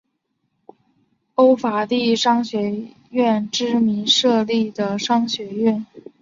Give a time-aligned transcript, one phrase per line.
[1.35, 5.85] 欧法利商学院之名设立的商学院。